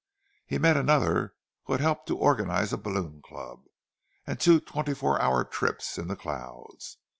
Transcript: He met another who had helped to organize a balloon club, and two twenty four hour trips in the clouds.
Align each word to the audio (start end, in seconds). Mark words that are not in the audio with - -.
He 0.47 0.57
met 0.57 0.77
another 0.77 1.35
who 1.65 1.73
had 1.73 1.79
helped 1.79 2.07
to 2.07 2.17
organize 2.17 2.73
a 2.73 2.77
balloon 2.77 3.21
club, 3.23 3.65
and 4.25 4.39
two 4.39 4.59
twenty 4.59 4.95
four 4.95 5.21
hour 5.21 5.43
trips 5.43 5.99
in 5.99 6.07
the 6.07 6.15
clouds. 6.15 6.97